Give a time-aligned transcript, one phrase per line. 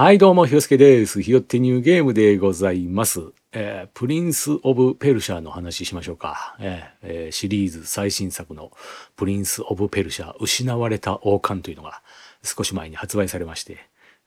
[0.00, 1.20] はい、どうも、ひよすけです。
[1.22, 3.32] ひよってニューゲームでございます。
[3.50, 6.54] えープリンス・オブ・ペルシャの話しましょうか。
[6.60, 8.70] えーえシリーズ最新作の
[9.16, 12.00] プリンス・オブ・ペルシャ、失われた王冠というのが
[12.44, 13.78] 少し前に発売されまして、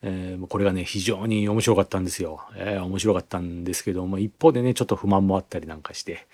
[0.01, 2.41] えーこれがね、非常に面白かったんですよ。
[2.57, 6.27] えー面白かったんですけども、一方でね、ちょっと不満もあったりなんかして、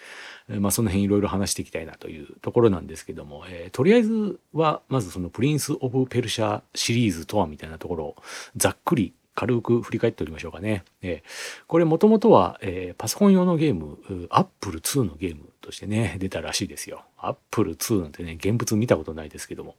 [0.50, 8.16] えーまあその辺いろいろ話していきたいなというところなんですけども、えーとりあえずは、まずそのプリンス・オブ・ペルシャシリーズとはみたいなところを
[8.56, 10.84] ざっくり軽く振り返っておりましょうかね。
[11.04, 11.30] えー
[11.68, 14.00] これもともとは、えーパソコン用のゲーム、
[14.32, 17.04] アップル2のゲームとしてね、出たらしいですよ。
[17.20, 19.76] アップル2なんてね、現物見たことないですけども、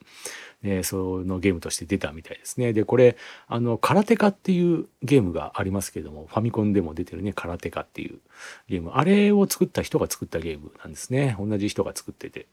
[0.63, 2.73] えーそのゲームとして出たみたいですね。
[2.73, 3.17] で、これ、
[3.49, 8.21] あの、空手家っていうゲームがありますけども、ファミコンでも出てるね、空手家っていう
[8.69, 8.93] ゲーム。
[8.95, 11.37] あれを作った人が作ったゲームなんですね。
[11.37, 12.47] 同じ人が作ってて。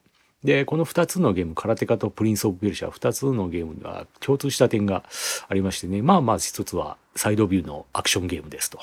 [0.44, 5.04] で、この2つのゲーム、空手家とプリンス・オブ・ペルシャ、2つのゲームが共通した点が
[5.48, 8.80] ありましてね、まあまあ一つはサイドビューのアクションゲームですと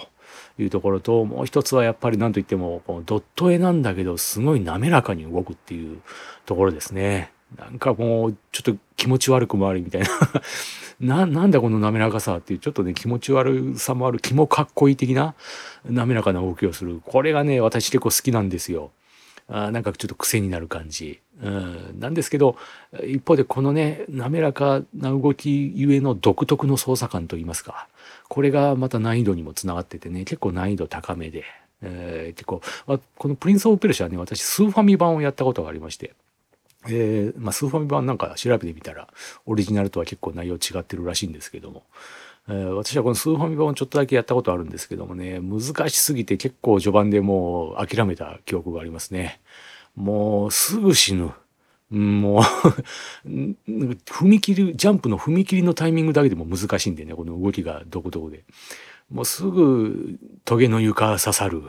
[0.59, 6.01] いうところと、もう一つはやっぱり何といっても、このドット絵なんだけど、すごい滑らかに動くっていう
[6.47, 7.33] ところですね。
[7.57, 10.09] なんかもう、ちょっと気持ち悪くもありみたいな。
[11.01, 15.35] な、なんだこの滑らかさっていう、ちょっとね、気持ち悪さもある、気もかっこいい的な
[15.85, 17.01] 滑らかな動きをする。
[17.05, 18.91] これがね、私結構好きなんですよ。
[19.55, 22.57] あなんかちょっと癖になる感じ、うん、なんですけど
[23.05, 27.87] 一方でこのね滑らかな動きゆえの独特の操作感といいますか
[28.29, 31.45] これがまた難易度にもつながっててね結構難易度高めで、
[31.83, 36.15] えー結構、まこの「プリンス・オブ・ペルシャ」はね私スーファミ版をやったことがありまして。
[36.89, 39.07] えーまあ、スーファミ版なんか調べてみたら
[39.47, 41.85] オリジナルとは結構内容違ってるらしいんですけども、
[42.49, 49.41] え私はこのスーファミ版をちょっとだけやったことあるんですけどもね難しすぎて結構序盤でもう諦めた記憶がありますね。
[49.95, 51.33] もうすぐ死ぬ。
[51.91, 52.43] もう
[53.27, 53.57] うん
[54.07, 58.45] 踏切ジャンプの踏切のタイミングだけでも難しいんでねこの動きがどこどこで。
[59.11, 61.63] もうすぐトゲの床刺さる。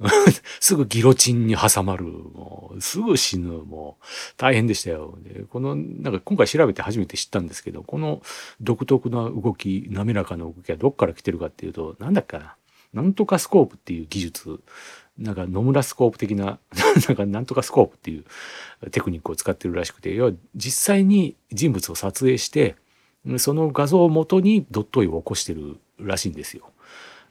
[0.60, 2.04] すぐギロチンに挟まる。
[2.04, 3.48] もう、すぐ死ぬ。
[3.48, 4.04] もう、
[4.36, 5.18] 大変でしたよ。
[5.22, 8.22] で、この、なんか今回調べて初めて知ったんですけど、この
[8.60, 12.56] 独特な動き、滑らかな動きはどっから来てるかっていうと、なんだっけな。
[12.92, 14.60] なんとかスコープっていう技術、
[15.18, 16.58] なんか野村スコープ的な、
[17.08, 22.76] なんかなんとかスコープっていうテクニックを使ってるらしくて、要は実際に人物を撮影して、
[23.38, 26.70] その画像を元にドット絵を起こしてるらしいんですよ。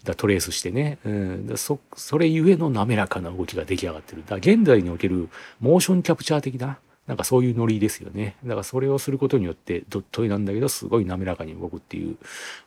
[0.08, 4.24] だトレースしてね、うん、だそそれゆえの滑らかな動きが出来上がってる。
[4.26, 5.28] だ現代における
[5.60, 8.38] モーションキャプチャー的ななんかそういうノリですよね。
[8.44, 12.16] だからそれをすることによってドット絵なんだけどすごい滑らかに動くっていう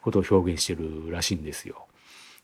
[0.02, 1.86] ことを表現してるらしいんですよ。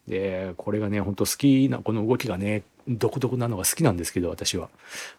[0.08, 4.70] でこれがね本当好きなこの動きがね独特なのが好きなんですけど私は。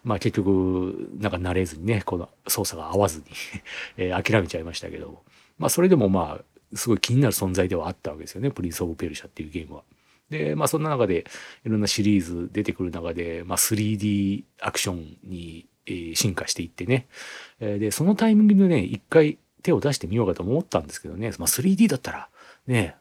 [0.02, 3.24] まあ結局なんか慣れずにねこの操作が合わずに
[3.96, 5.22] えー諦めちゃいましたけど。
[5.56, 6.44] まあそれでもまあ
[6.74, 9.82] すごい気になる存在ではあったわけですよね「プリンス・オブ・ペルシャ」っていうゲームは。
[10.30, 11.24] でまあそんな中で
[11.64, 15.66] いろんなシリーズ出てくる中で、まあ、3D アクションに、
[16.14, 17.08] 進化していってね、
[17.58, 22.28] でそのタイミングでね一回手を出してみようかと思ったんですけどね、まあ、3D だったら
[22.66, 22.96] ね、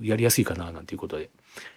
[0.00, 1.28] やりやすいかななんていうことで。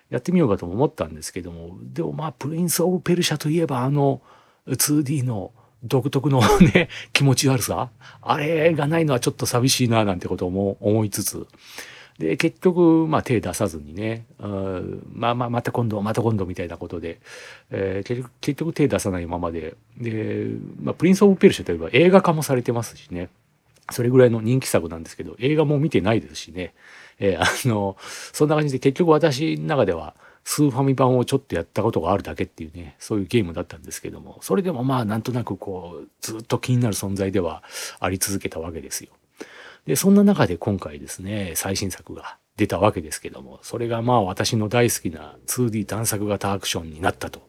[0.09, 1.77] やってみようかとも思ったんですけども。
[1.81, 4.21] でもまあ「プリンス・オブ・ペルシャ」といえばあの
[4.67, 5.51] 2D の
[5.85, 6.41] 独特の
[6.73, 7.89] ね気持ち悪さ？
[8.21, 11.47] あれがないのはちょっと寂しいななんてことも思いつつ。
[12.19, 14.25] で結局まあ手出さずにね
[15.13, 17.19] まあまあまた今度また今度みたいなことで、
[17.71, 19.75] えー結局結局手出さないままで。
[19.97, 20.47] で、
[20.81, 23.29] まあ、プリンス・オブ・ペルシャといえば映画化もされてますしね。
[23.91, 26.73] それぐらいの人気作なんですけど映画も見てないですしね、
[27.19, 27.97] えーあの
[28.33, 30.15] そんな感じで結局私の中では
[30.47, 37.63] スーファミ版をちょっとやったことがあるだけっていうねそういうゲームだったんですけどもそれでもまあなんとなくこうずっと気になる存在では
[37.99, 39.09] あり続けたわけですよ。
[39.87, 47.41] でそんな中で今回ですね最新作が出たわけですけどもそれがまあ私の大好きな 2D 探索型アクションになったと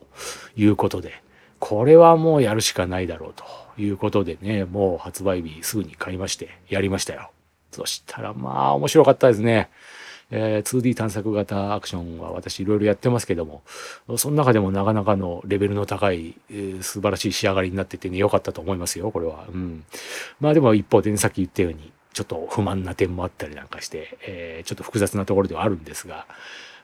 [0.56, 1.22] いうことで
[1.58, 3.44] これはもうやるしかないだろうと
[3.80, 7.30] いうことでねもう発売日すぐに買いましてやりましたよ。
[7.72, 9.68] そしたらまあ面白かったですね。
[10.30, 13.62] えー 2D 探索型アクションは私いろいろやってますけども
[14.16, 19.46] その中でもなかなかのレベルの高い、えー素晴らしい仕上がりになっててね良かったと思いますよこれは。
[19.48, 19.84] うん、
[20.40, 26.26] まあでも一方でねさっき言ったようにちょっと不満な点もあったりなんかして、えーちょっと複雑なところではあるんですが、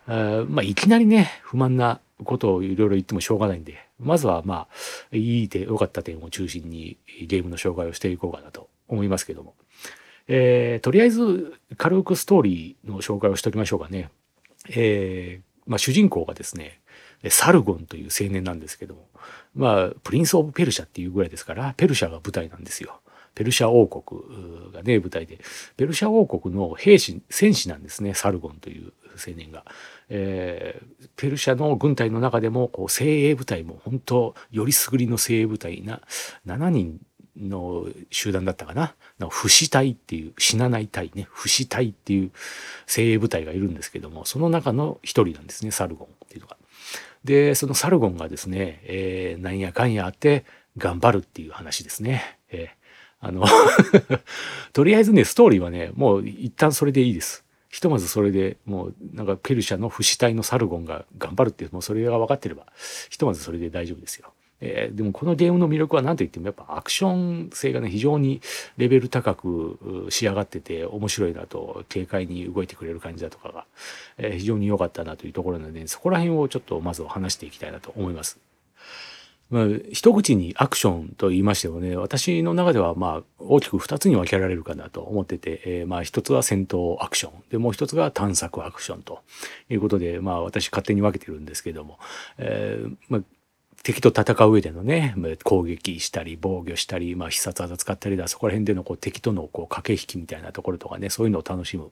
[0.07, 4.67] あまあいきなりね不満なことをいろいろ言ってもしょうがないんでまずはま
[5.13, 6.97] あいい点良かった点を中心に
[7.27, 9.55] ゲームの紹介をしていこうかなと思いますけども。
[10.29, 14.11] えーとりあえず軽くストーリーの紹介をしておきましょうかね。
[14.71, 16.81] えーまあ、主人公がですね
[17.29, 19.09] サルゴンという青年なんですけども
[19.55, 23.01] まあプリンス・オブ・ペルシャっていうぐらいですからペルシャが舞台なんですよ。
[23.35, 25.39] ペルシャ王国がね舞台で
[25.77, 29.65] ペルシャ王国の兵士戦士なんですねサルゴンという青年が。
[30.15, 36.03] えー、ペルシャの軍隊の中でもこう精鋭部隊も本当よりすぐりの精鋭部隊な
[36.47, 37.01] 7人
[37.41, 38.95] の集団だったかな
[39.31, 42.31] 不死隊っていう死なない隊ね不死隊っていう
[42.87, 46.57] 精鋭部隊がいるんですけどもその中の一人なんですねサルゴンっていうのが。
[47.25, 50.45] でそのサルゴンがですね、えー、なんやかんやあって
[50.77, 52.39] 頑張るっていう話ですね。
[52.51, 53.45] えー、あの
[54.73, 57.45] とりあえずねストーリーはねもう一旦それでいいです。
[57.69, 62.67] ひとまずそれでもうなんかペルシャの不死隊のサルゴンが頑張るっていうもうそれが分かってれば
[63.09, 64.35] ひとまずそれで大丈夫ですよ。
[64.65, 68.41] えー、でもこのゲームの魅力は何と言ってもやっぱアクション性がね非常に
[68.77, 73.67] レベル高く仕上がってて面白いなと軽快に動いてくれる感じだとかが、
[74.19, 78.39] えー、非常に良かったなというところなのでそこら辺をちょっとまず話していきたいなと思います。
[79.51, 89.21] まあ、一口にアクションと言いましてもね私の中ではまあ大きく2つに分けられるかなと思ってて、えー、まあ一つは戦闘アクションでもう一つが探索アクションと
[89.69, 91.99] いうことでまあ私勝手に分けてるんですけども、
[92.39, 93.23] えーまあ
[93.83, 101.91] 敵と戦う上でのね攻撃したり防御したり、まあ、必殺技使ったりだそこら辺でのこう敵とのこう駆け引きみたいなところとかねそういうのを楽しむ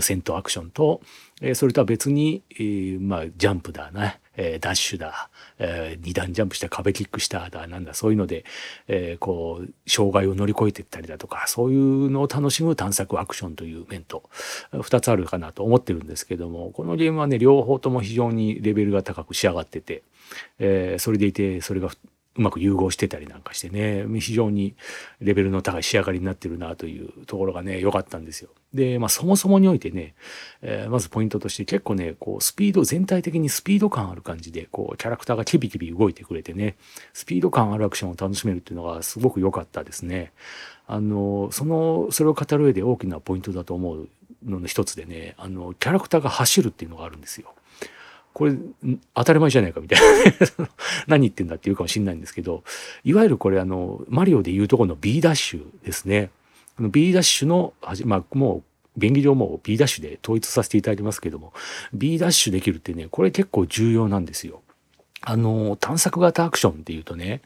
[0.00, 1.00] 戦闘アクションと、
[1.40, 8.44] え、それとは別に、え、まあ、ジャンプだね、え、ダッシュだ、えー、2段ジャンプした壁キックしただなんだそういうので、
[8.88, 14.22] え、こう障害を乗り越えていったりだとかそういうのを楽しむ探索アクションという面と
[14.72, 20.02] 2つあるかなと思ってるんですけどもこのゲームはね両方とも非常にレベルが高く仕上がってて、
[20.58, 21.90] え、それでいてそれが
[22.36, 24.74] うまく融合してたりなんかしてね非常に
[25.20, 28.50] レベルの高い仕上がりになってるなというところがね良かったんですよ。
[28.72, 30.14] で、まあ、そもそもにおいてね、
[30.62, 36.76] えー、まずポイントとして結構ねこうスピード全体的にスピード感ある感じでこうキャラクターがキビキビ動いてくれてね
[37.12, 40.32] スピード感あるアクションを楽しめるっていうのがすごく良かったですね。
[40.86, 44.08] あのそのそれを語る上で大きなポイントだと思う
[44.44, 47.54] のの一つでねあのキャラクターが走るっていうのがあるんですよ。
[48.32, 48.54] これ
[49.14, 50.00] 当たり前じゃないかみたい
[50.58, 50.68] な、
[51.06, 52.64] 何言ってんだって言うかもしれないんですけど
[53.04, 56.30] いわゆるこれあのマリオでいうところの B ダッシュですね。
[56.78, 57.74] B ダッシュの
[58.04, 58.62] まあもう
[58.96, 61.52] 便宜上も B ダッシュで統一させていただいてますけども
[61.92, 64.62] B ダッシュできるってねこれ結構重要なんですよ。
[65.24, 67.42] あの探索型アクションっていうとね、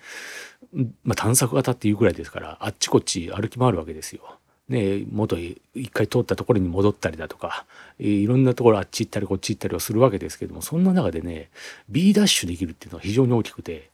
[1.05, 4.23] まあ、探索型っていうぐらいですからあっちこっち歩き回るわけですよ。
[4.69, 5.55] ね、元一
[5.93, 7.67] 回通ったところに戻ったりだとか
[8.01, 11.51] いろんなところあっち行ったりこっち行ったりをするわけですけどもそんな中でね
[11.89, 13.91] B ダッシュできるっていうのは非常に大きくて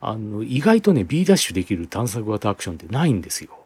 [0.00, 3.58] あの意外とね B ダッシュできる探索型アクションってないんですよ。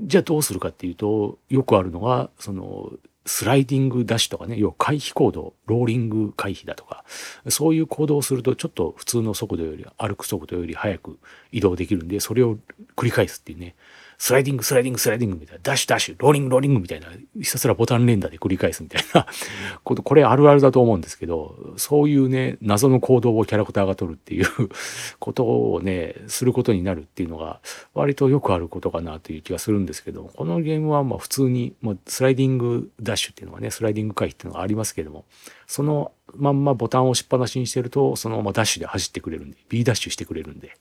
[0.00, 2.92] じゃあどうするかっていうとよくあるのがその
[3.24, 7.04] スライディングダッシュとかね要は回避行動ローリング回避だとか
[7.48, 11.18] そういう行動をするとちょっと普通の速度より歩く速度より速く
[11.52, 12.56] 移動できるんでそれを
[12.96, 13.74] 繰り返すっていうね
[14.18, 15.60] スライディングスライディングスライディングみたいな。
[15.62, 16.16] ダッシュダッシュ。
[16.18, 17.06] ローリングローリングみたいな。
[17.40, 19.26] ひたすらボタン連打で繰り返すみたいな。
[19.84, 24.46] ことこれあるあるだと思うんですけどそういうね謎の行動をキャラクターが取るっていう
[25.18, 27.60] ことをねすることになるっていうのが
[27.94, 35.24] 割とよくあることかなという気がするんですけどこのゲームはまあ普通にもうスライディングダッシュっていうのがねスライディング回避っていうのがありますけども
[35.66, 40.76] そのまんまボタンを押しっぱなしにしてるとそのままダッシュで走ってくれるんで B ダッシュしてくれるんで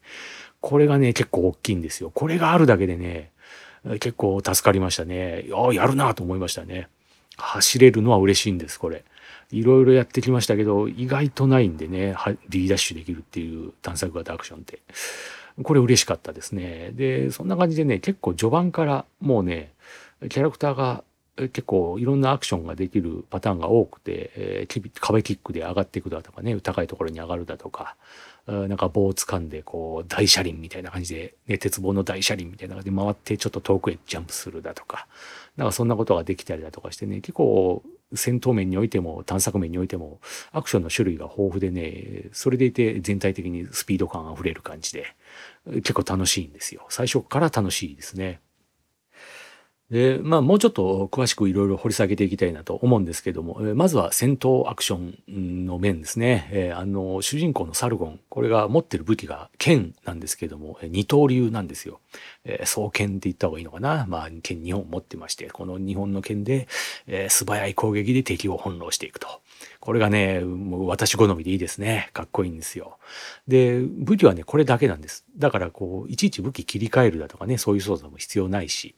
[0.61, 2.11] これがね結構大きいんですよ。
[2.11, 3.31] これがあるだけでね
[3.99, 5.45] 結構助かりましたね。
[5.53, 6.89] ああ、やるなと思いましたね。
[7.37, 9.05] 走れるのは嬉しいんです、これ。
[9.51, 12.15] いろいろやってきましたけど、意外とないんでね、
[12.49, 14.79] D ダッシュできるっていう探索型アクションって。
[15.63, 16.91] これ嬉しかったですね。
[16.93, 19.71] で、そんな感じでね、結構序盤からもうね、
[20.29, 21.03] キャラクターが
[21.37, 27.95] 結構いろんなアクションができるパターンが多くて、えー、壁キックで上がっていくだとかね高いところに上がるだとか
[28.47, 35.07] なんか棒を掴んでこう大車輪みたいな感じで、ね、鉄棒の大車輪みたいな感じで回ってちょっと遠くへジャンプするだとか
[35.57, 40.21] なんかそんなことができたりだとかしてね結構戦闘面においても探索面においても
[40.53, 45.13] アクションの種類が豊富でねそれでいて全体的にスピード感あふれる感じで
[45.65, 48.39] 結構楽しいんですよ最初から楽しいですね。
[49.89, 62.01] でまあもうちょっと詳しくいろいろ掘り下げていきたいなと思うんですけどもまずは戦闘アクションの面ですね、えー、あの主人公のサルゴンこれが持ってる武器が剣なんですけども二刀流なんですよ、
[62.43, 64.05] えー、双剣って言った方がいいのかな？
[64.09, 66.67] まあ剣2本持ってましてこの2本の剣で、
[67.07, 69.27] えー、素早い攻撃で敵を翻弄していくと。
[69.79, 72.09] これがねもう私好みでいいですね。
[72.11, 72.97] かっこいいんですよ。
[73.47, 75.25] で武器はねこれだけなんです。
[75.37, 78.95] だからこういちいち武器切り替えるだとかねそういう操作も必要ないし。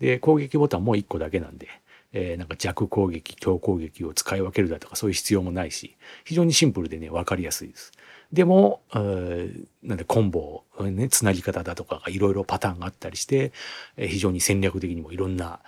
[0.00, 1.68] で攻撃ボタンも1個だけなんで、
[2.12, 7.92] えー、なんか弱攻撃強攻撃を使い分けるだとかそういう必要もないし非常にシンプルでね分かりやすいです。
[8.32, 13.52] でも、なんでコンボをね、つなぎ方だとかがいろいろパターンがあったりして、
[13.98, 15.60] 非常に戦略的にもいろんな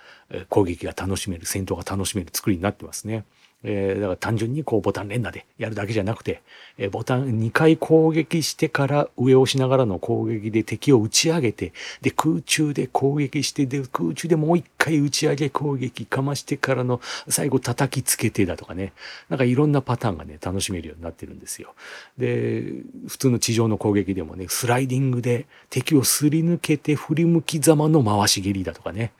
[0.49, 3.23] 攻撃が楽しめる戦闘が楽しめる作りになってますね。
[3.67, 6.41] えー、だから単純にこうボタン連打でやるだけじゃなくて、
[6.77, 18.93] えー、ボタン2回攻撃してから上を押しながらの攻撃で敵を打ち上げて、で空中で攻撃して、で空中でもう一回打ち上げ攻撃かましてからの最後叩きつけてだとかね、
[19.29, 21.73] なんかいろんなパターンがね、楽しめるようになってるんですよ。
[22.19, 22.63] で、
[23.07, 29.11] 普通の地上の攻撃でもね、スライディングで敵をすり抜けて振り向きざまの回し蹴りだとかね、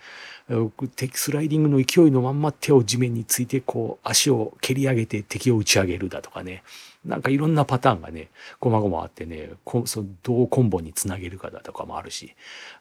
[0.96, 6.64] 敵スライディングの勢いのまんま手を地面についてこう足を蹴り上げて敵を打ち上げるだとかね。
[7.06, 9.52] なんかいろんなパターンがね、こまごまあってね、
[9.86, 12.34] そどうコンボにつなげるかだとかもあるし、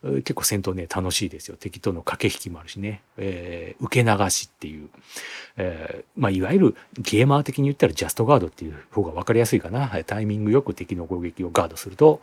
[0.03, 1.57] 結構戦闘ね、楽しいですよ。
[1.59, 4.89] 敵との駆け引きもあるしね、えー、受け流しっていう、
[5.57, 9.91] えー、まあ、いわゆるゲーマー的に言ったらジャストガードっていう方が分かりやすいかな。
[10.07, 12.23] タイミングよく敵の攻撃をガードすると、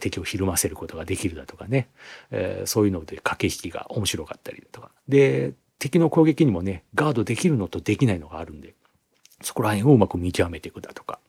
[0.00, 1.88] 敵をひるませることができるだとかね、
[2.30, 4.90] えー、そういうので駆け引きが面白かったりだとか。
[5.08, 8.74] で、敵の攻撃にもね、ガードできるのとできないのがあるんで、
[9.40, 11.20] そこら辺をうまく見極めていくだとか、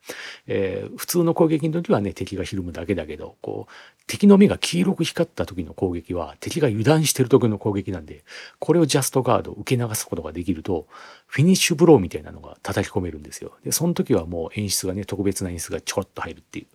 [0.48, 3.72] えー、普通の攻撃の時はね、敵がひるむだけだけど、こう、
[4.08, 8.24] 敵の目が黄色く光った時の攻撃は、敵が油断してる時の攻撃なんで、
[8.58, 10.88] これをジャストガード、受け流すことができると、
[11.28, 13.54] フィニッシュブローみたいなのが叩き込めるんですよ。
[13.64, 16.66] で、その時はもう演出がね、特別な演出がちょろっと入るっていう。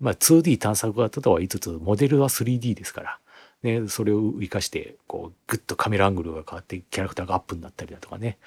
[0.00, 3.18] まあ 2D 探索型とは言いつつ、モデルは 3D ですから、
[3.62, 8.38] ね、それを活かして、こう、ぐっとカメラアングルが変わって、キャラクターがアップになったりだとかね、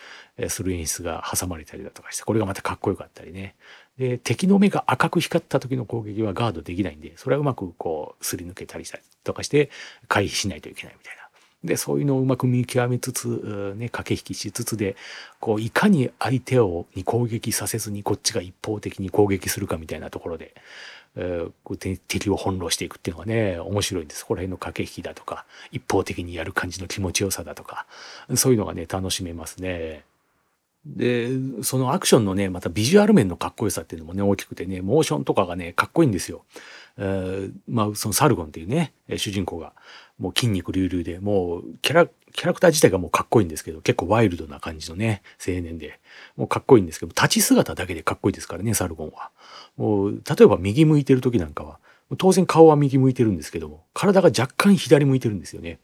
[0.47, 3.55] する演出が挟まれたりだとかして、これがまたかっこよかったりね。
[3.97, 9.69] で、敵の目が赤く光った時の攻撃はガードできないんで、それはうまくこう、すり抜けたりしたりとかして、
[10.07, 11.23] 回避しないといけないみたいな。
[11.63, 14.95] で、そういうのをうまく見極めつつ、ね、駆け引きしつつで、
[15.39, 20.55] こう、いかに相手をに攻撃させずにこっちが一方的に攻撃するかみたいなところで、
[21.15, 24.23] えー、敵を翻弄していくっていうのがね、面白いんです。
[24.23, 27.85] ここら辺の駆け引きだとか、一方的にやる感じの気持ちよさだとか、
[28.35, 30.03] そういうのがね、楽しめますね。
[30.85, 31.29] で、
[31.61, 36.43] そのアクションのね、またビジュアル面のかっこよさっていうのもね、大きくてね、モーションとかがね、かっこいいんですよ。
[36.97, 39.73] えー、まあ、そのサルゴンっていうね、主人公が、
[40.19, 45.99] もう筋肉隆々で、もうキャラ、キャラクター自体がもうかっこいいんですけど、結構ワイルドな感じのね、青年で、
[46.35, 49.31] もうかっこいいんですけど、立ち姿だけでかっこいいですからね、サルゴンは。
[49.77, 51.79] もう、例えば右向いてる時なんかは、
[52.17, 55.79] 当然顔は右向いてるんですけども、体が若干左向いてるんですよね。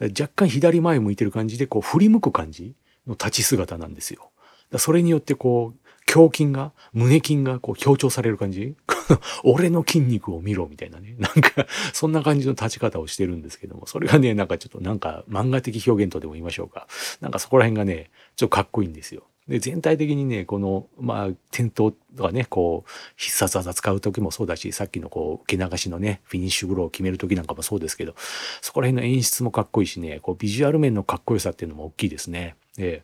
[0.00, 2.74] 若干左前向いてる感じで、こう振り向く感じ
[3.06, 4.30] の立ち姿なんですよ。
[4.76, 8.74] それによってこう、胸筋が、胸筋がこう強調される感じ
[9.44, 11.14] 俺の筋肉を見ろみたいなね。
[11.18, 16.86] なんか、そんな感じの立ち方をしてるんですけども、それがね、なんかちょっとなんか漫画的表現とでも言いましょうか。
[17.20, 19.24] なんかそこら辺がね、ちょっとかっこいいんですよ。
[19.48, 28.14] で、全体的にね、この、まあ、転倒とかね、こう、必殺技使う時もそうだし、さっきのこう、受け流しのね、フィニッシュブローを決める時なんかもそうですけど、
[28.60, 32.56] そこら辺の演出もかっこいいしね、こう、ビジュアル面のかっこよさっていうのも大きいですね。
[32.76, 33.02] で、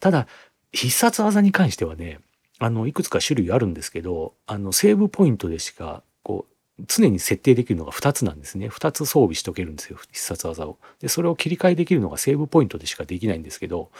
[0.00, 0.26] ただ、
[0.72, 2.18] 必殺技に関してはね、
[2.58, 8.68] あの、いくつか種類あるんですけど、あの、セーブポイントでしか、こう、常に設定できるのが2つなんですね。
[8.68, 10.78] 2つ装備しとけるんですよ、必殺技を。
[11.00, 13.90] で、それを切り替えできるのがセーブポイントでしかできないんですけど、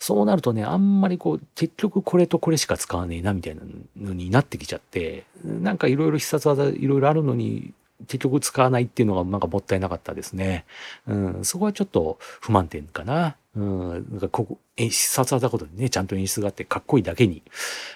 [0.00, 3.60] そうなるとね、あんまりこう、結局これとこれしか使わねえな、みたいな
[3.98, 7.74] のになってきちゃって、なんかいろいろ必殺技いろいろあるのに、
[8.08, 10.64] 結局使わないっていうのがなんかもったいなかったですね。
[11.06, 13.36] うん、そこはちょっと不満点かな。
[13.54, 17.42] うん、なんかここ、必殺技ことにね、ちゃんと演出があってかっこいいだけに、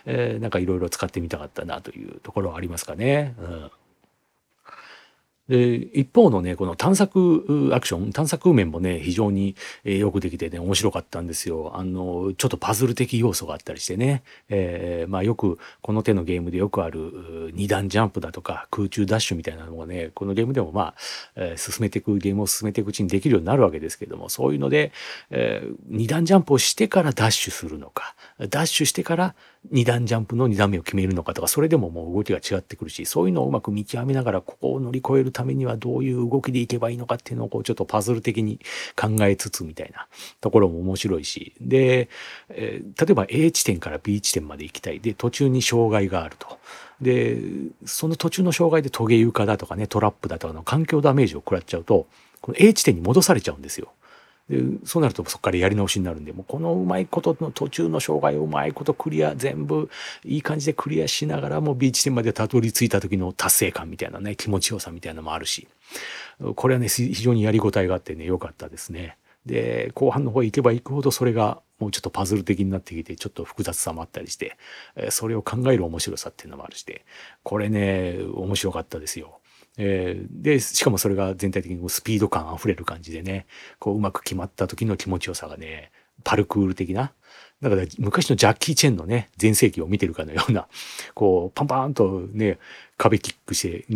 [0.04, 3.34] えー、なんかいろいろ使ってみたかったなというところはありますかね。
[3.38, 3.70] うん
[5.48, 11.72] で、一方のね、この探索アクション、探索面もね、非常に、えよくできてね、面白かったんですよ。
[11.74, 20.94] あの、ちょっとパズル的要素があったりしてね、えー、まあよく、この手のゲームでよくある二段ジャンプだとか空中ダッシュみたいなのがね、このゲームでもまあ、
[21.36, 24.92] えー、進めていく、ゲームを進めていくうちにできるようになるわけですけども、そういうので、
[25.30, 29.34] えー、二段ジャンプをしてからダッシュするのか、ダッシュしてから
[29.70, 38.60] 二段ジャンプの二段目を決めるのかとか、それでももう動きが違ってくるし、そういうのをうまく見極めながら、ここを乗り越えるためにはどういう動きでいけばいいのかっていうのをこうちょっとパズル的に
[38.96, 40.06] 考えつつみたいな
[40.40, 42.08] ところも面白いし、で、
[42.50, 45.00] えー、例えば A 地点から B 地点まで行きたい。
[45.00, 46.58] で、途中に障害があると。
[47.00, 47.38] で、
[47.84, 52.06] その途中の障害でトゲ床だとかね、トラップだとかの環境ダメージを食らっちゃうと、
[52.40, 53.92] この A 地点に戻されちゃうんですよ。
[54.48, 59.88] でそうなるとそこからやり直しになるんでもうこのうまいことの途中の障害をうまいことクリア全部
[60.24, 65.66] いい感じでクリアしながらもビーチ点までたどり着いた時の達成感みたいなね気持ちよさみたいなのもあるし
[66.56, 69.16] これはね非常にやりごたえがあってね良かったですね。
[69.46, 74.56] で後半の方へ行けば行くほどそれがもうちょっとパズル的になってきてちょっと複雑さもあったりして
[75.10, 77.04] それを考える面白さっていうのもあるして
[77.42, 79.40] これね面白かったですよ。
[79.76, 83.46] えー、で、しかもそれが全体的にスピード感あふれる感じでね、
[83.78, 85.90] こううまく決まった時の気持ちよさがね、
[86.22, 87.12] パルクール的な、
[87.60, 90.68] だから昔のジャッキー・チェンのね、全盛期を見てるかのような、
[91.14, 92.58] こう、パンパーンとね、
[92.96, 93.86] 壁キックして、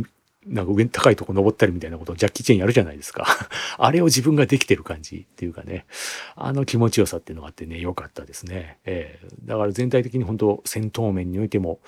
[0.48, 3.26] なんか上に高いとこ登ったりみたいなことをジャッキー・チェーンやるじゃないですか。
[3.76, 5.86] あれを自分ができてる感じっていうかね、
[6.36, 8.78] あの気持ちよさっていうのがあってね、良かったですね。
[8.84, 11.80] えー、だから全体的に本当戦闘面においても、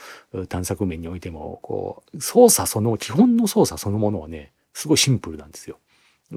[0.48, 5.78] 探索面においても、こう、操作その、基本の操作そのものはね、すごいシンプルなんですよ。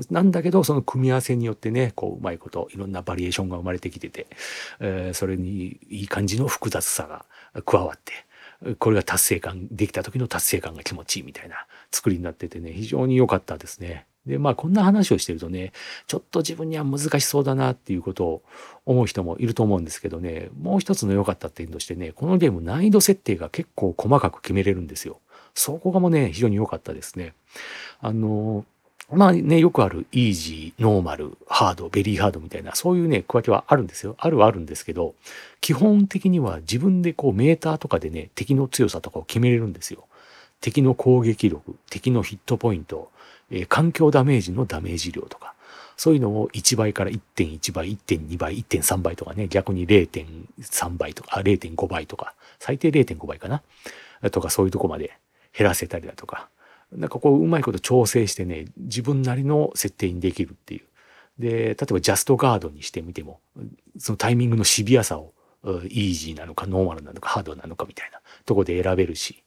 [0.09, 4.25] なんだけど、その組み合わせによってね、こう、うまいこと、いろんなバリエーションが生まれてきてて、
[4.79, 7.25] えー、それにいい感じの複雑さが
[7.63, 8.13] 加わって、
[8.79, 14.05] これが達成感、できた時の達成感が気持ちいいみたいな作りになっててね、非常に良かったですね。
[14.25, 15.73] で、まあこんな話をしてるとね、
[16.07, 18.41] ちょっと自分には難しそうだなっていうことを
[18.85, 25.19] 思う人もいると思うんですけどね、もう一つの良かった点としてね、このゲーム難易度設定が結構細かく決めれるんですよ。
[25.53, 27.33] そこがもね、非常に良かったですね。
[28.01, 28.65] あの、
[29.11, 34.15] まあね、よくあるイージー、ノーマル、ハード、ベリーハードみたいな、そういうね、区分けはあるんですよ。
[34.17, 35.13] あるはあるんですけど、
[35.61, 40.05] 基本的には自分でこうメーターとかでね、敵の強さとかを決めれるんですよ。
[40.63, 43.11] 敵の攻撃力、敵のヒットポイント、
[43.51, 45.53] えー、環境ダメージのダメージ量とか、
[45.97, 53.61] そういうのを1倍から1.1倍、1.2倍、1.3倍とかね、逆に0.3倍とか、0.5倍とか、最低0.5倍かな？
[54.31, 55.17] とかそういうとこまで
[55.55, 56.47] 減らせたりだとか、
[56.93, 60.83] なんかこううまいこと調整してね自分なりの設定にできるっていう。
[61.39, 63.39] で例えばジャストガードにしてみても
[63.97, 65.33] そのタイミングのシビアさを
[65.89, 69.43] イージーなのかノーマルなのかハードなのかみたいなとこで選べるし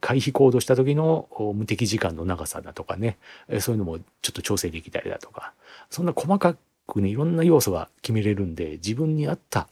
[0.00, 3.18] 回避行動した時の無敵時間の長さだとかね
[3.60, 5.52] そういうのもちょっと調整できたりだとか
[5.90, 6.56] そんな細か
[6.86, 9.68] くねいろんな要素が決めれるんで自分に合った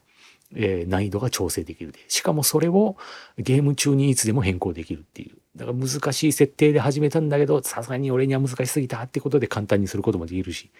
[0.52, 2.00] 難易度が調整できるで。
[2.08, 2.96] しかもそれを
[3.38, 5.36] ゲーム中にいつでも変更できるっていう。
[5.54, 10.70] だから難しい設定で始めたんだけど、さすがに俺には難しすぎたってことで簡単にすることもできるし、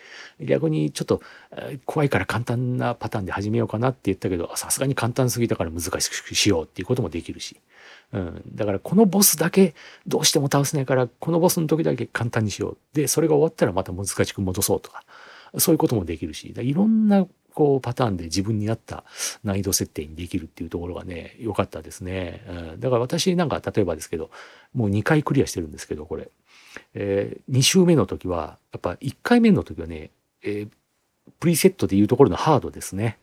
[0.41, 1.23] 逆にちょっと
[1.87, 7.57] 怖いから簡単なパターンで始めようかなって言ったけど、さすがに簡単すぎたから難しくしようっていうこともできるし。
[8.13, 9.75] うん、だからこのボスだけ
[10.07, 12.79] どうしても倒せないからこのボスの時だけ簡単にしよう。
[12.93, 15.05] でそれが終わったらまた難しく戻そうとか。
[15.59, 16.53] そういうこともできるし。
[16.57, 19.05] いろんなこうパターンで自分に合った
[19.45, 24.31] 難易度設定にできるっていうところがね良かったですね、うん、だから私なんか例えばですけど
[24.73, 26.31] もう2回クリアしてるんですけどこれ、
[26.95, 30.11] えー、2周目の時はやっぱ1回目の時はね、
[30.43, 30.71] えー、
[31.41, 33.19] プリセットでいうところのハードですね。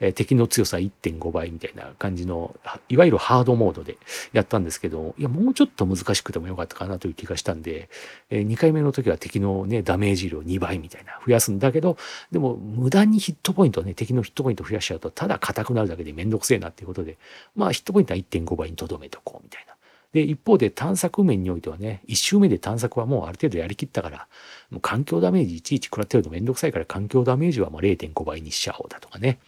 [0.00, 2.54] え敵の強さ1.5倍みたいな感じの、
[2.88, 3.98] いわゆるハードモードで
[4.32, 7.88] やったんですけど、いや、もうちょっと難しくてもよかったかなという気がしたんで、
[8.30, 11.96] え2回目の時は敵のね、ダメージ量2倍みたいな増やすんだけど、
[12.30, 17.18] でも無駄にヒットポイントね、敵のヒットポイント増やしちゃうと、ただ硬くなるだけでめんどくせえなっていうことで、
[17.56, 19.74] まあヒットポイントは1.5倍にとどめとこうみたいな。
[20.12, 24.26] で、一方で探索面においてはね、一周目で探索はもうある程度やりきったから、
[24.70, 29.38] もう環境ダメージいちいち食らってるとめんどくさいから環境ダメージはもう0.5倍にしちゃおうだとかね。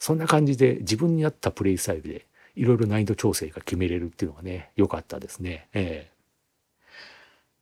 [0.00, 5.68] そんな感じで自分に合ったプレイスタイルでいろいろ難易度調整が決めれるっていうのがね、良かったですね。
[5.72, 6.20] ええ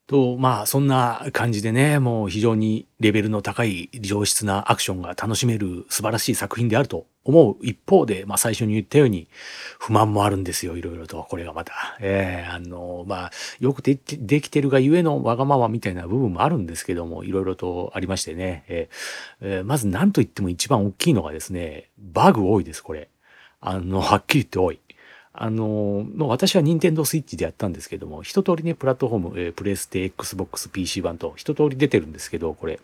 [0.08, 9.28] と、まあ、そんな感じでね、もう非常にレベルの高い上質なアクションが楽しめる素晴らしい作品であると思う一方で、まあ最初に言ったように
[9.78, 11.26] 不満もあるんですよ、いろいろと。
[11.28, 11.74] これがまた。
[12.00, 18.64] ええー、あの、まあ、よくできてるがゆえのわがままみたいな部分もあるんですけども、いろいろとありましてね。
[18.68, 23.08] えー、まず何と言っても一番大きいのがですね、バグ多いです、これ。
[23.60, 24.80] あの、はっきり言って多い。
[25.40, 32.80] あの、私は任天堂スイッチでやったんですけども、一通りね、プラットフォーム、えー、プレステ、Xbox、PC 版と一通り出てるんですけど、これ、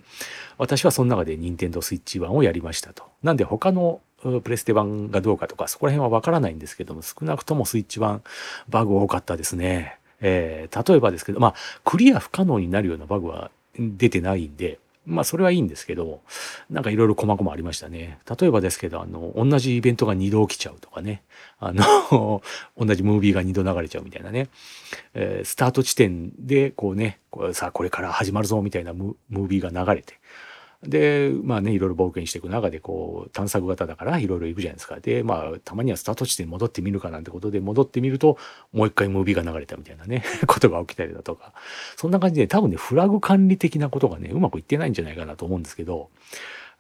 [0.57, 3.05] 私はその中で任天堂スイッチ版をやりましたと。
[3.25, 4.01] なんで他の
[4.43, 8.23] プレステ版がどうかとか、そこら辺はわからないんですけども、少なくともスイッチ版、
[8.69, 9.99] バグ多かったですね。
[10.21, 16.23] えー、例えばですけど、まあ、クリア不可能になるようなバグは出てないんで、まあそれはいいんですけど、
[16.71, 18.19] なんかいろいろ細々ありましたね。
[18.39, 21.23] 例えばですけど、あの、同じイベントが2度起きちゃうとかね。
[21.59, 22.43] あの
[22.77, 24.49] 同じムービーが2度流れちゃうみたいなね。
[25.13, 30.15] えー、スタート地点でこうね、こうさあこれから始まるぞみたいなムービーが流れて。
[30.87, 35.01] で、まあね、いろいろ冒険していく中で、こう、探索型だからいろいろ行くじゃないですか。
[35.01, 38.39] で、まあ、たまにはスタート地点に戻ってみるかなんてことで、戻ってみると、
[38.73, 41.53] もう一回ムービーが流れたみたいなね、 ことが起きたりだとか、
[41.97, 46.11] そんな感じで多分ね、フラグ管理的なことがね、うまくいってないんじゃないかなと思うんですけど、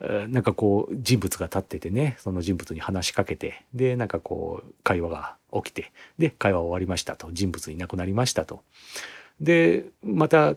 [0.00, 8.62] なんかこう、人物が立っててね、その人物に話しかけて、で、なんかこう、会話が起きて、で、会話終わりましたと、人物いなくなりましたと。
[9.40, 10.56] で、また、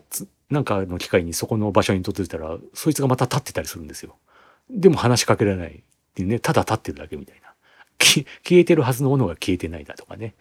[0.50, 4.16] なんかの機会にそこの場所に訪れたら、そいつがまた立ってたりするんですよ。
[4.70, 5.80] でも話しかけられないっ
[6.14, 7.48] ていうね、ただ立ってるだけみたいな。
[7.98, 10.34] 消えてるはずのものが消えてないだとかね。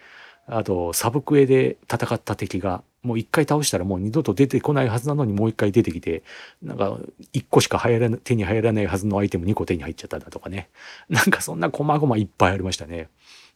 [0.48, 6.24] あと、サブクエで戦った敵が、もう一回倒したらもう二度と出てこないはずなのにもう一回出てきて、
[6.62, 6.98] なんか
[7.34, 10.70] 一個しか入ら手に入らないはずのアイテム2個手に入っちゃっただとかね。
[11.10, 13.10] なんかそんな細々いっぱいありましたね。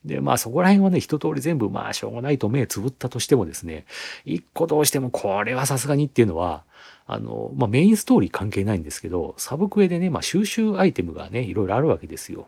[0.05, 3.85] で、まあそこら辺はね、一通り全部まあしょうがないと目つぶったとしてもですね、
[4.25, 6.63] 一個どうしてもこれはさすがにっていうのは、
[7.05, 12.47] あの、まあメインストーリー関係ないんですけど、サブクエでね、まあ収集アイテムがね、いろいろあるわけですよ。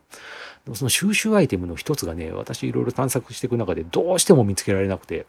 [0.73, 5.25] その収集アイテムの一つがね、私いろいろ探索していく中でどうしても見つけられなくて、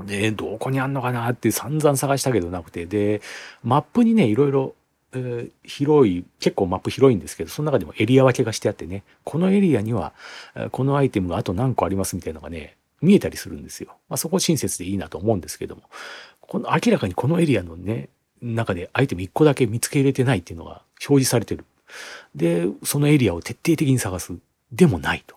[0.00, 3.20] で、どこにあんのかなって散々探したけどなくて、で、
[3.62, 4.74] マップにね、いろいろ、
[5.14, 10.12] え、広い、結構マップ広いんですけど、その中でもエリア分けがしてあってね、このエリアには、
[10.70, 13.96] このアイテムがあと何個ありますみたいなのがね、見えたりするんですよ。
[14.08, 15.82] まあ、そこ親切でいいなと思うんですけども、
[16.40, 18.08] この明らかにこのエリアのね、
[18.40, 21.64] 中でアイテム1個だけ見つけ入れてないっていうのが表示されてる。
[22.34, 24.32] で、そのエリアを徹底的に探す。
[24.72, 25.36] でもないと。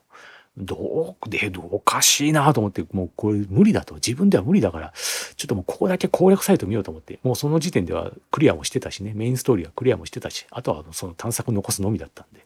[0.57, 3.95] どう、で、おかしいなと思って、もうこれ無理だと。
[3.95, 4.93] 自分では無理だから、
[5.35, 12.45] ちょっともうここだけ攻略サイト見ようと思って、もうその時点ではクリアもしてたしね、メインストーリーはクリアもしてたし、あとはその探索残すのみだったんで。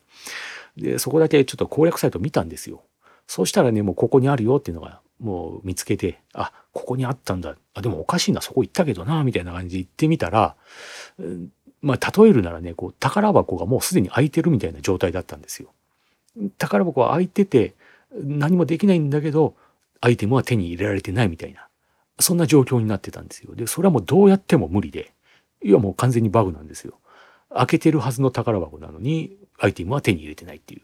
[0.91, 2.82] で、そこだけちょっと攻略サイト見たんですよ。
[3.28, 7.56] そうしたらね、もうここにあるよっていうのが、もう見つけて、あ、ここにあったんだ。
[7.76, 10.56] あ、でもおかしいな、そこ行ったけどな、みたいな感じで行ってみたら、
[11.82, 15.69] まあ、例えるならね、こう、宝箱がもうすでに開いてるみたいな状態だったんですよ。
[16.58, 17.76] 宝箱は開いてて、
[18.12, 19.56] 何もできないんだけど、
[20.02, 21.67] アイテムは手に入れられてないみたいな、
[22.19, 23.56] そんな状況になってたんですよ。
[23.56, 25.13] で、それはもうどうやっても無理で、
[25.62, 27.00] いやもう完全にバグなんですよ。
[27.54, 30.82] 開けてるはずの宝箱なのに、アイテムは手に入れてないっていう。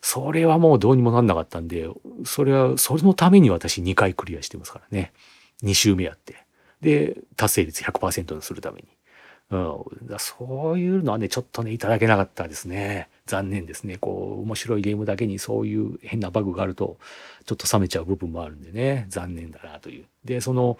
[0.00, 1.88] それはもうどうにもなんなかったんで、
[2.24, 5.12] それは、それのために私2回クリアしてますからね。
[5.62, 6.44] 2周目やって。
[6.80, 8.88] で、達成率100%にするために。
[9.50, 13.08] うん、そういうのはね、ちょっとね、いただけなかったですね。
[13.26, 13.98] 残念ですね。
[13.98, 16.98] こう、面白いゲームだけにそういう変なバグがあると、
[17.44, 20.04] ちょっと冷めちゃう部分もあるんでね、残念だなという。
[20.24, 20.78] で、その、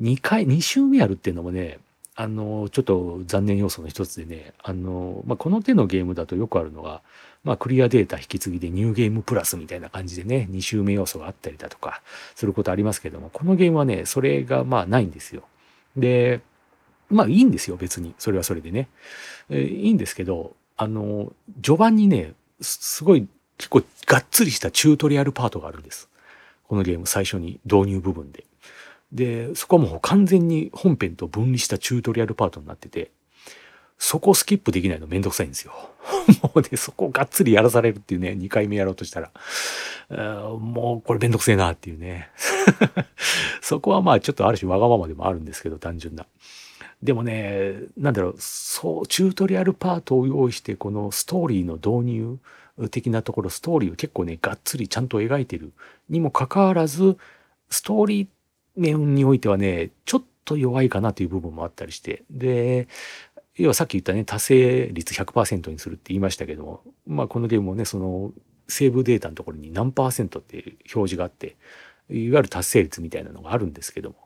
[0.00, 1.78] 2回、2周目やるっていうのもね、
[2.14, 7.02] あの、ちょっと残念要素の一つでね、あの、まあ、この手のゲームだとよくあるのが、
[7.44, 12.02] まあ、クリアデータ引き継ぎでニューゲームプラスみたいな感じでね、2周目要素があったりだとか、
[12.34, 15.42] することありますけども、このゲームはね、それがまあないんですよ。
[15.96, 16.40] で、
[17.08, 18.14] まあいいんですよ、別に。
[18.18, 18.88] それはそれでね。
[19.48, 26.08] えー、いいんですけど、あの、序盤にね、すごい結構がっつりしたチュートリアルパートがあるんです。
[26.68, 28.44] このゲーム最初に導入部分で。
[29.12, 33.10] で、そこはもう完全に本編と分離したチュートリアルパートになってて、
[33.98, 35.74] そこスキップできないのめんどくさいんですよ。
[36.42, 39.30] もうね、そこをがっつりやらされるっていうね、2回目やろうとしたら。
[40.08, 42.30] もうこれめんどくせえなっていうね。
[43.60, 46.24] そこはまあちょっとある種わがままでもあるんですけど、単純な。
[47.02, 52.38] でもね、なんだろう、そう、チュートリアルパートを用意して、このストーリーの導入
[52.90, 55.72] 的なところ、ストーリーを結構ね、がっつりちゃんと描いてる
[56.08, 57.16] にもかかわらず、
[57.70, 58.28] ストーリー
[58.76, 62.86] 面においてはね、ちょっと弱いかなという部分もあったりして、で、
[63.56, 68.32] 要はさっき言ったね、達成率100%にするって言いましたけども、まあこのゲームもね、その
[68.68, 71.56] セーブデータのところに何パーセントっていう表示があって、
[72.10, 74.16] いわゆる達成率みたいなのがあるんですけども、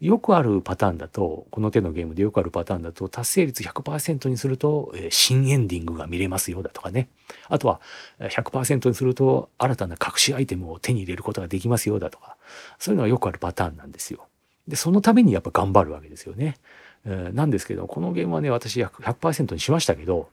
[0.00, 7.08] よくあるパターンだと、この手のゲームでよくあるパターンだと、達成率100%にすると、新エンディングが見れますよだとかね。
[7.48, 7.80] あとは、
[8.18, 12.36] 100%にすると、新たな隠しアイテムを手に入れることができますよだとか。
[12.78, 14.26] そういうのがよくあるパターンなんですよ。
[14.66, 16.56] で、そのためにやっぱ頑張るわけですよね。
[17.04, 20.30] なんですけど、このゲームはね、私100%にしましたけど、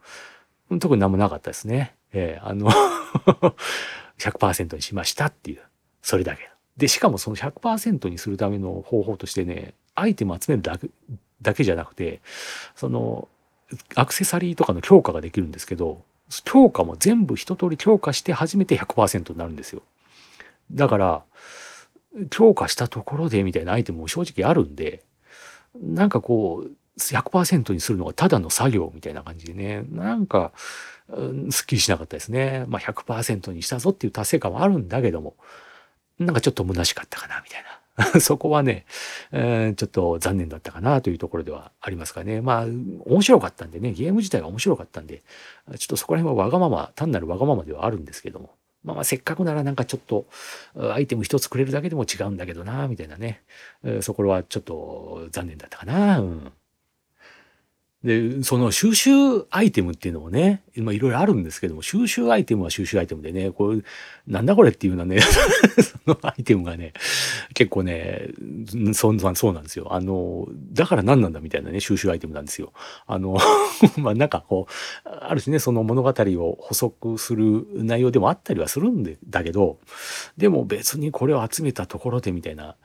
[0.80, 1.95] 特に何もなかったですね。
[2.13, 2.69] えー、あの
[4.19, 5.62] 100%にしましたっていう、
[6.02, 6.50] それだけ。
[6.80, 10.89] で、しかもその100%にするための方法としてね、アイテム集めるだけ
[11.42, 12.22] だけじゃなくて、
[12.74, 13.28] その、
[13.96, 16.02] アクセサリーとかの強化ができるんですけど、
[16.46, 19.82] 強化も全部一通り強化して初めて100%になるんですよ。
[20.72, 21.24] だから、
[22.30, 25.04] 強化したところでみたいなアイテムも正直あるんで、
[25.76, 30.54] なんかこう、100%にするのがただの作業みたいな感じでね、なんか、
[31.10, 32.65] うんすっきりしなかったですね。
[32.68, 35.36] まあ100%にしたぞっていう達成感はあるんだけども、
[36.19, 37.79] なんかちょっと虚しかったかな、みたいな。
[38.19, 38.86] そこはね、
[39.32, 42.41] えー、ちょっと残念だったかなというところではありますかね。
[42.41, 45.21] まあ、面白かったんでね、ゲーム自体が面白かったんで、
[45.77, 48.51] ちょっとそこら辺はわがまま、単なるわがままではあるんですけども。
[48.84, 50.25] まあ、まあせっかくならなんかちょっと、
[50.93, 53.43] アイテム一つくれるだけでも違うんだけどな、みたいなね。
[54.01, 56.19] そこはちょっと残念だったかな。
[56.19, 56.51] うん。
[58.03, 59.12] で、その収集
[59.49, 63.81] アイテムっていうのもね、まあいろいろあるんですけども、収集アイテムは収集アイテムでね、これ、
[64.25, 65.19] なんだこれっていうようなね、
[65.83, 66.93] そのアイテムがね、
[67.53, 68.29] 結構ね、
[68.93, 69.93] そんそうなんですよ。
[69.93, 72.71] あの、だから何なんだみたいなね、収集アイテムなんですよ。
[73.05, 73.38] あの、
[73.99, 74.67] まあなんかこ
[75.05, 79.77] う、ある種ね、その物語を補足する内容でもあったりはするんでだけど、
[80.38, 82.77] でも別にこれを集めたところでみたいな、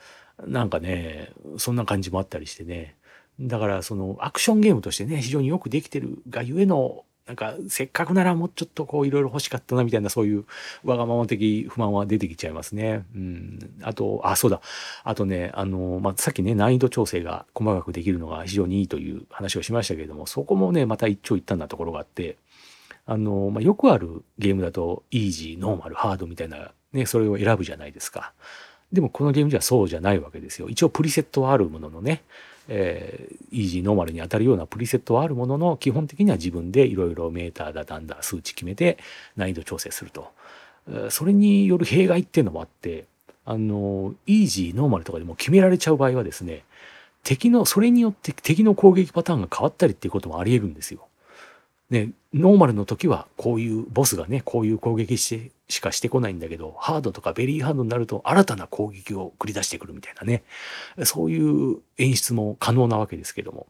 [0.45, 2.97] なんかね、そんな感じもあったりしてね。
[3.41, 10.45] だからそのアクションゲームとしてね、非常によくできてるがゆえの、なんかせっかくならもうちょっとこういろいろ欲しかったなみたいなそういう
[10.85, 13.07] わがまま的不満は出てきちゃいますね。
[13.15, 13.59] うん。
[13.83, 14.61] あと、あ、そうだ。
[15.05, 22.37] あとね、あの、まあ、さっきね、難易度調整が細かくできるのが非常にいいという話をしましたけれども、そこもね、また一長一短なところがあって、
[23.07, 28.33] あの、まあ、よくあるゲームだと、イージー、ノーマル、ハードみたいな、ね、それを選ぶじゃないですか。
[28.93, 30.69] でもこのゲームじゃそうじゃないわけですよ。
[30.69, 32.23] 一応プリセットはあるもののね、
[32.69, 38.99] えー、イージー、ノーマルに当たるようなプリセットはあるものの、基本的には自分でいろいろメーターだ、だんだ、数値決めて
[39.37, 40.31] 難易度調整すると。
[41.11, 43.07] それによる弊害っていうのもあって、
[43.47, 46.65] あの、イージー、ノーマルとかでも決められちゃう場合はですね、
[47.23, 51.04] 敵の、それによって敵の攻撃パターンが変わったりっていうこともありえるんですよ。
[51.95, 60.43] ね、ノーマルの時はこういうボスがね、こういう攻撃してしかしてこないんだけど、ハードとかベリーハードになると新たな攻撃を繰り出してくるみたいなね、
[61.05, 63.69] そういう演出も可能なわけですけども、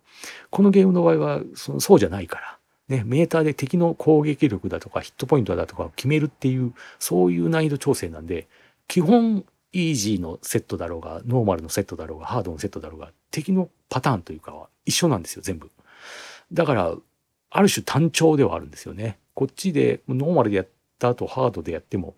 [0.49, 2.59] このゲームの場合はそそうじゃないから、
[2.97, 8.49] ね、メーターで敵の攻撃力だとかヒットポイントだとかを決めるっていう、そういう難易度調整なんで、
[8.89, 15.71] 基本イージーのセットだろうが、ノーマルのセットだろうが、ハードのセットだろうが、敵のパターンというかは一緒なんですよ、全部。
[16.53, 16.95] だから、
[17.55, 19.17] ある種単調ではあるんですよね。
[19.33, 20.67] こっちでノーマルでやっ
[20.99, 22.14] た後ハードでやっても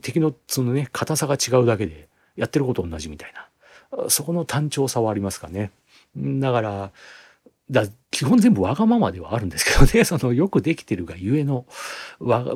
[0.00, 3.32] 敵のそのね硬さが違うだけでやってること同じみたい
[3.92, 5.70] なそこの単調さはありますかね。
[6.16, 6.92] だから
[7.70, 11.66] だ基本全部わがままではあるんですけどね そのよくできてるがゆえの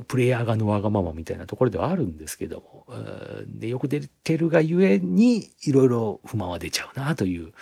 [0.07, 2.87] プレイヤー側のわがままみたいなところではあるんですけども
[3.47, 7.53] でよく出てるがゆえにいろいろ不満は出ちゃうなという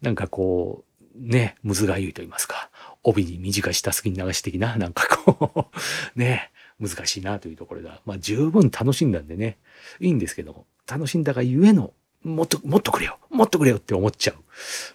[0.00, 0.84] なんかこ
[1.16, 2.70] うねむずがゆいと言いますか
[3.04, 5.70] 帯に短いたすきに流し的な、 なんかこ
[6.16, 9.58] うね、難しいなというところが、まあ十分楽しんだんでね、
[10.00, 14.36] いいんですけども、楽しんだがゆえの、もっと、もっとくれよもっとくれよって思っちゃう。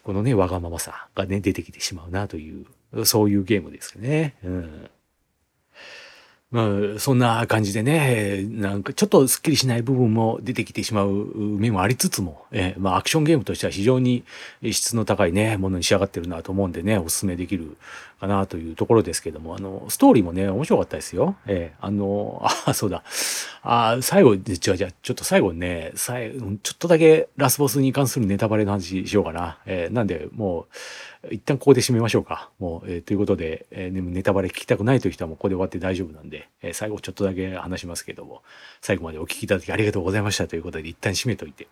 [0.04, 2.62] このね、わがままさがね、出てきてしまうなとい
[2.94, 4.36] う、そういうゲームですね。
[4.44, 4.90] うん。
[6.50, 14.24] まあ、そんな感じでね、なんかちょっとスッキリしない部分も出てきてしまう面もありつつも、えまあアクションゲームとしては非常に
[14.64, 17.76] 質の高いね、ものに仕上がってるなと思うんでね、お勧めできる
[18.22, 21.36] かなというところですけども、あの、ストーリーもね、面白かったですよ。
[21.48, 23.04] えあの、あ、そうだ。
[23.62, 26.32] あ、最後、で、違う違う、ちょっと最後ね、最、
[26.64, 29.58] ちょっとだけラスボスに関するネタバレの話しようかな。
[29.66, 30.68] えなんで、もう、
[31.32, 32.50] 一旦ここで締めましょうか。
[32.60, 38.44] もう、えー、ということで、えー、ネタバレ聞きたくないという人はもうここで終わって大丈夫なんで、えー、最後ちょっとだけ話しますけども、
[38.82, 41.68] 最後までお聞きいただきありがとうございましたということで一旦締めといて。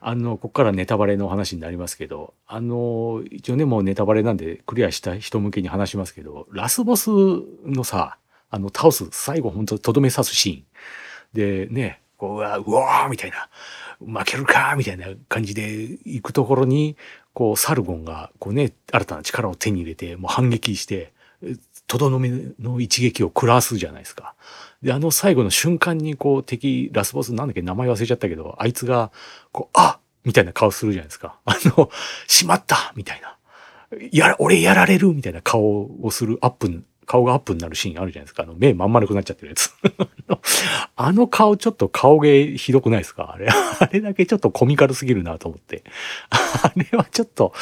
[0.00, 7.08] あの、ここからネタバレの話になりますけど、あの、一応ね、もうネタバレなんでクリアした人向けに話しますけど、ラスボス
[7.64, 8.18] のさ、
[8.50, 10.64] あの、倒す、最後本当とどめ刺すシーン。
[11.32, 13.48] で、ね、こう、うわー、うわーみたいな、
[14.00, 15.72] 負けるかみたいな感じで
[16.04, 16.96] 行くところに、
[17.32, 21.12] こう、サルゴンが、こうね、新たな力を手に入れて、もう反撃して、
[21.86, 24.34] とどのめの一撃を食らわすじゃないですか。
[24.82, 29.12] で、あの最後の瞬間に、こう、敵、ラスボスなんだっけ、名前忘れちゃったけど、あいつが、
[29.52, 31.38] こう、あみたいな顔するじゃないですか。
[31.46, 31.90] あの、
[32.26, 33.36] しまったみたいな。
[34.10, 38.42] やら、俺やられるみたいな顔をするアップ顔がアップになるシーンあるじゃないですか。
[38.42, 39.70] あの、目まん丸くなっちゃってるやつ。
[40.96, 43.32] あの顔ちょっと顔芸ひどくないですか？
[43.32, 45.84] あれ、 あれだけちょっとコミカルすぎるなと思って。
[46.30, 47.52] あれはちょっと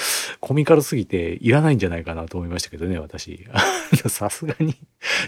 [0.40, 3.46] コミカルすぎていらないんじゃないかなと思いましたけどね、私。
[4.08, 4.76] さすがに、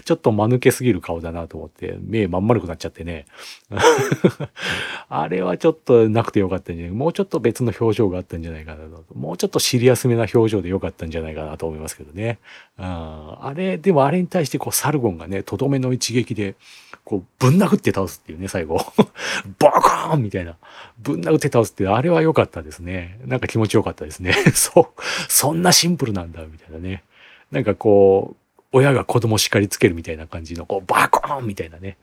[0.05, 3.25] ちょっと間抜けすぎる顔だなと思って、目まん丸くなっちゃってね。
[5.09, 6.95] あれはちょっとなくてよかったんじゃない？
[6.95, 9.05] もうちょっと別の表情があったんじゃないかなと。
[9.15, 12.39] もうちょっとシリアスめな表情でよかったんじゃないかなと思いますけどね。
[12.77, 16.55] うんあれ、でもあれに対してこうサルゴンがね、とどめの一撃で、
[17.05, 18.77] こうぶん殴って倒すっていうね、最後。
[19.59, 20.57] バカーンみたいな。
[20.99, 23.19] ぶん殴って倒すって、あれは良かったですね。
[23.25, 24.33] なんか気持ちよかったですね。
[24.53, 27.03] そう、そんなシンプルなんだ、みたいなね。
[27.51, 28.35] なんかこう、
[28.77, 31.97] 親が子供叱りつけるみたいな感じの、こう、バコーンみたいなね。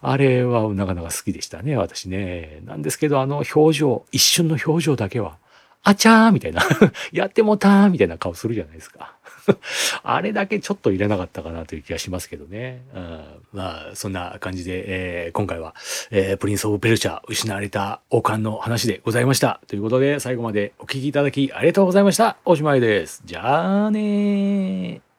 [0.00, 2.60] あれはなかなか好きでしたね、私ね。
[2.64, 5.36] なんですけど、あの表情、一瞬の表情だけは、
[5.84, 6.62] あちゃーみたいな。
[7.12, 9.16] やってもたーみたいな顔するじゃないですか。
[10.04, 12.82] あれだけちょっと入れなかったかなという気がしますけどね。
[12.94, 15.74] うん、まあ、そんな感じで、えー、今回は、
[16.10, 19.60] えー、プリンス・オブ・ペルシャ、失われた王冠の話でございました。
[19.66, 22.36] ということで、最後までお聴きいただきありがとうございました。
[22.44, 23.22] おしまいです。
[23.24, 25.11] じゃあねー。